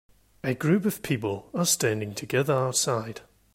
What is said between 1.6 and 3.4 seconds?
standing together outside